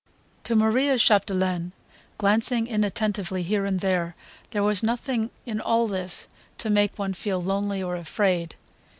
[0.45, 1.73] To Maria Chapdelaine,
[2.17, 4.15] glancing inattentively here and there,
[4.49, 6.27] there was nothing in all this
[6.57, 8.55] to make one feel lonely or afraid.